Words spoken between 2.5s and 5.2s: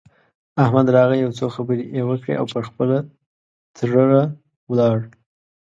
پر خپله تړه ولاړ.